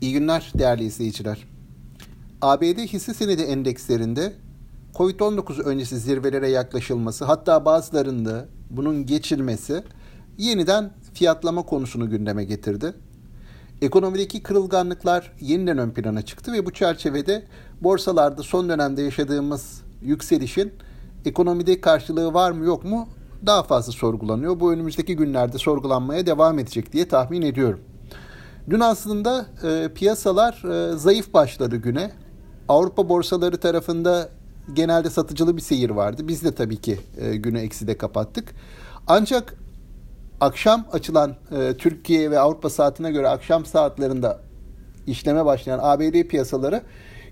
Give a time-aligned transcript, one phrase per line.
[0.00, 1.46] İyi günler değerli izleyiciler.
[2.42, 4.32] ABD hisse senedi endekslerinde
[4.94, 9.82] Covid-19 öncesi zirvelere yaklaşılması hatta bazılarında bunun geçilmesi
[10.38, 12.94] yeniden fiyatlama konusunu gündeme getirdi.
[13.82, 17.44] Ekonomideki kırılganlıklar yeniden ön plana çıktı ve bu çerçevede
[17.80, 20.72] borsalarda son dönemde yaşadığımız yükselişin
[21.24, 23.08] ekonomide karşılığı var mı yok mu
[23.46, 24.60] daha fazla sorgulanıyor.
[24.60, 27.80] Bu önümüzdeki günlerde sorgulanmaya devam edecek diye tahmin ediyorum.
[28.70, 32.10] Dün aslında e, piyasalar e, zayıf başladı güne.
[32.68, 34.28] Avrupa borsaları tarafında
[34.74, 36.28] genelde satıcılı bir seyir vardı.
[36.28, 38.54] Biz de tabii ki e, günü ekside kapattık.
[39.06, 39.54] Ancak
[40.40, 44.36] akşam açılan e, Türkiye ve Avrupa saatine göre akşam saatlerinde
[45.06, 46.82] işleme başlayan ABD piyasaları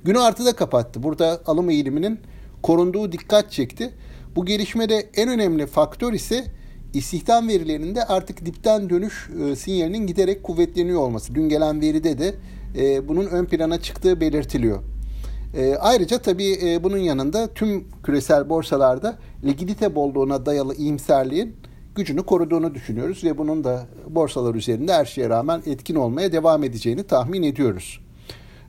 [0.05, 1.02] günü artıda kapattı.
[1.02, 2.21] Burada alım eğiliminin
[2.62, 3.95] korunduğu dikkat çekti.
[4.37, 6.45] Bu gelişmede en önemli faktör ise
[6.95, 11.35] istihdam verilerinde artık dipten dönüş e, sinyalinin giderek kuvvetleniyor olması.
[11.35, 12.35] Dün gelen veride de
[12.77, 14.83] e, bunun ön plana çıktığı belirtiliyor.
[15.57, 21.57] E, ayrıca tabii bunun yanında tüm küresel borsalarda likidite bolluğuna dayalı iyimserliğin
[21.95, 27.05] gücünü koruduğunu düşünüyoruz ve bunun da borsalar üzerinde her şeye rağmen etkin olmaya devam edeceğini
[27.05, 28.01] tahmin ediyoruz.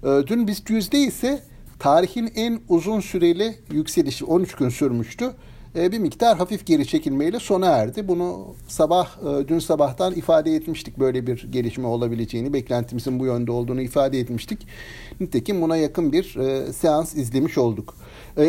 [0.03, 1.39] Dün BIST yüzde ise
[1.80, 5.31] tarihin en uzun süreli yükselişi 13 gün sürmüştü
[5.75, 8.07] bir miktar hafif geri çekilmeyle sona erdi.
[8.07, 13.81] Bunu sabah e, dün sabahtan ifade etmiştik böyle bir gelişme olabileceğini, beklentimizin bu yönde olduğunu
[13.81, 14.67] ifade etmiştik.
[15.19, 17.95] Nitekim buna yakın bir e, seans izlemiş olduk.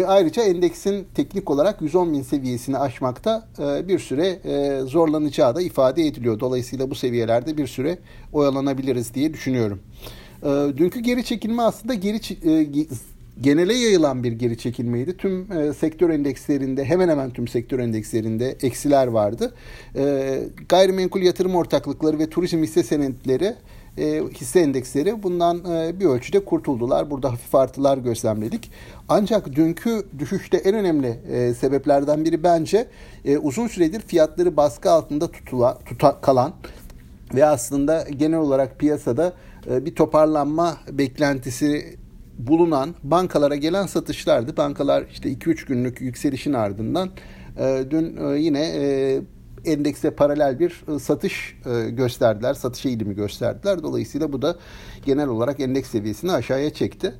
[0.07, 3.49] Ayrıca endeksin teknik olarak 110 bin seviyesini aşmakta
[3.89, 4.41] bir süre
[4.85, 6.41] zorlanacağı da ifade ediliyor.
[6.41, 7.99] Dolayısıyla bu seviyelerde bir süre
[8.33, 9.81] oyalanabiliriz diye düşünüyorum.
[10.77, 12.21] Dünkü geri çekilme aslında geri
[13.41, 15.17] genele yayılan bir geri çekilmeydi.
[15.17, 19.55] Tüm e, sektör endekslerinde hemen hemen tüm sektör endekslerinde eksiler vardı.
[19.97, 23.55] E, gayrimenkul yatırım ortaklıkları ve turizm hisse senetleri
[23.99, 27.11] e, hisse endeksleri bundan e, bir ölçüde kurtuldular.
[27.11, 28.71] Burada hafif artılar gözlemledik.
[29.09, 32.87] Ancak dünkü düşüşte en önemli e, sebeplerden biri bence
[33.25, 36.53] e, uzun süredir fiyatları baskı altında tutula, tuta, kalan
[37.35, 39.33] ve aslında genel olarak piyasada
[39.71, 41.97] e, bir toparlanma beklentisi
[42.39, 44.57] bulunan bankalara gelen satışlardı.
[44.57, 47.11] Bankalar işte 2-3 günlük yükselişin ardından
[47.59, 49.21] e, dün e, yine e,
[49.65, 51.57] endekse paralel bir e, satış
[51.91, 53.83] gösterdiler, satış eğilimi gösterdiler.
[53.83, 54.57] Dolayısıyla bu da
[55.05, 57.15] genel olarak endeks seviyesini aşağıya çekti.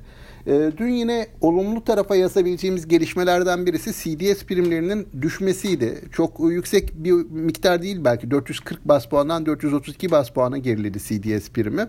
[0.47, 6.01] E, dün yine olumlu tarafa yazabileceğimiz gelişmelerden birisi CDS primlerinin düşmesiydi.
[6.11, 11.87] Çok yüksek bir miktar değil belki 440 bas puandan 432 bas puana geriledi CDS primi.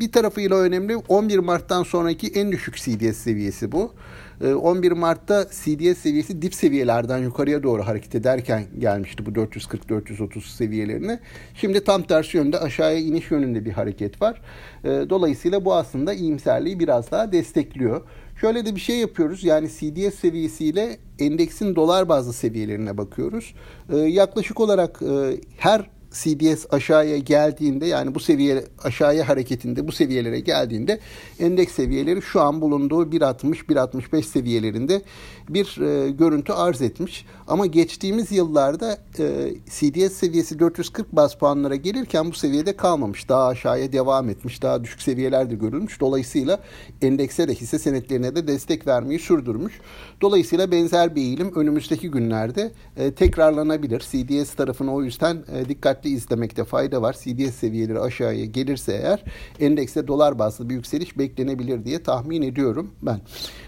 [0.00, 3.92] Bir tarafıyla önemli 11 Mart'tan sonraki en düşük CDS seviyesi bu.
[4.40, 11.20] 11 ee, Mart'ta CDS seviyesi dip seviyelerden yukarıya doğru hareket ederken gelmişti bu 440-430 seviyelerine.
[11.54, 14.40] Şimdi tam tersi yönde aşağıya iniş yönünde bir hareket var.
[14.84, 18.02] Ee, dolayısıyla bu aslında iyimserliği biraz daha destekliyor.
[18.40, 19.44] Şöyle de bir şey yapıyoruz.
[19.44, 23.54] Yani CDS seviyesiyle endeksin dolar bazlı seviyelerine bakıyoruz.
[23.92, 30.40] Ee, yaklaşık olarak e, her CDS aşağıya geldiğinde yani bu seviye aşağıya hareketinde bu seviyelere
[30.40, 31.00] geldiğinde
[31.40, 35.02] endeks seviyeleri şu an bulunduğu 1.60-1.65 seviyelerinde
[35.48, 37.26] bir e, görüntü arz etmiş.
[37.48, 43.28] Ama geçtiğimiz yıllarda e, CDS seviyesi 440 bas puanlara gelirken bu seviyede kalmamış.
[43.28, 44.62] Daha aşağıya devam etmiş.
[44.62, 46.00] Daha düşük seviyelerde görülmüş.
[46.00, 46.60] Dolayısıyla
[47.02, 49.80] endekse de hisse senetlerine de destek vermeyi sürdürmüş.
[50.20, 54.00] Dolayısıyla benzer bir eğilim önümüzdeki günlerde e, tekrarlanabilir.
[54.00, 55.68] CDS tarafını o yüzden e,
[55.98, 57.12] dikkatli izlemekte fayda var.
[57.12, 59.24] CDS seviyeleri aşağıya gelirse eğer
[59.60, 63.20] endekste dolar bazlı bir yükseliş beklenebilir diye tahmin ediyorum ben.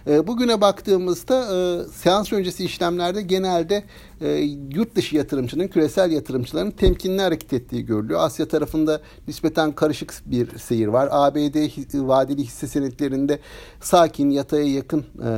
[0.07, 3.85] E, bugüne baktığımızda e, seans öncesi işlemlerde genelde
[4.21, 4.29] e,
[4.75, 8.21] yurt dışı yatırımcının, küresel yatırımcıların temkinli hareket ettiği görülüyor.
[8.21, 11.09] Asya tarafında nispeten karışık bir seyir var.
[11.11, 11.57] ABD
[11.95, 13.39] vadeli hisse senetlerinde
[13.81, 15.29] sakin, yataya yakın e,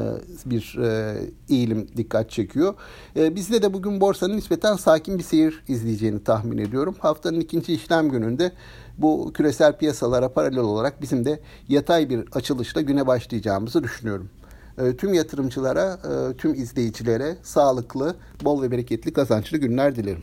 [0.46, 1.16] bir e,
[1.50, 2.74] eğilim dikkat çekiyor.
[3.16, 6.81] Bizde de bugün borsanın nispeten sakin bir seyir izleyeceğini tahmin ediyorum.
[7.00, 8.52] Haftanın ikinci işlem gününde
[8.98, 14.28] bu küresel piyasalara paralel olarak bizim de yatay bir açılışla güne başlayacağımızı düşünüyorum.
[14.78, 20.22] E, tüm yatırımcılara, e, tüm izleyicilere sağlıklı, bol ve bereketli kazançlı günler dilerim.